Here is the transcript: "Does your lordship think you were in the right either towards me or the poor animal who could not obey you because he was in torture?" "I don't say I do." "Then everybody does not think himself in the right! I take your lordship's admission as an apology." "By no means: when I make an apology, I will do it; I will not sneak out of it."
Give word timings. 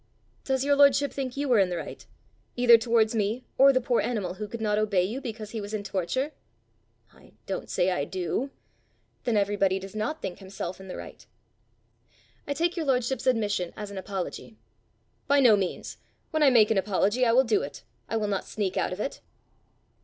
"Does 0.43 0.65
your 0.65 0.75
lordship 0.75 1.13
think 1.13 1.37
you 1.37 1.47
were 1.47 1.59
in 1.59 1.69
the 1.69 1.77
right 1.77 2.07
either 2.55 2.75
towards 2.75 3.13
me 3.13 3.43
or 3.59 3.71
the 3.71 3.79
poor 3.79 4.01
animal 4.01 4.33
who 4.33 4.47
could 4.47 4.59
not 4.59 4.79
obey 4.79 5.03
you 5.03 5.21
because 5.21 5.51
he 5.51 5.61
was 5.61 5.75
in 5.75 5.83
torture?" 5.83 6.31
"I 7.13 7.33
don't 7.45 7.69
say 7.69 7.91
I 7.91 8.05
do." 8.05 8.49
"Then 9.25 9.37
everybody 9.37 9.77
does 9.77 9.95
not 9.95 10.19
think 10.19 10.39
himself 10.39 10.79
in 10.81 10.87
the 10.87 10.97
right! 10.97 11.23
I 12.47 12.55
take 12.55 12.75
your 12.75 12.87
lordship's 12.87 13.27
admission 13.27 13.73
as 13.77 13.91
an 13.91 13.97
apology." 13.99 14.57
"By 15.27 15.39
no 15.39 15.55
means: 15.55 15.97
when 16.31 16.41
I 16.41 16.49
make 16.49 16.71
an 16.71 16.79
apology, 16.79 17.23
I 17.23 17.31
will 17.31 17.43
do 17.43 17.61
it; 17.61 17.83
I 18.09 18.17
will 18.17 18.25
not 18.27 18.45
sneak 18.47 18.77
out 18.77 18.91
of 18.91 18.99
it." 18.99 19.21